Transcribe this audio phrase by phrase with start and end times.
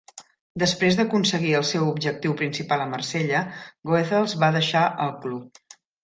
[0.61, 3.41] Després d'aconseguir el seu objectiu principal a Marsella,
[3.91, 5.61] Goethals va deixar el club.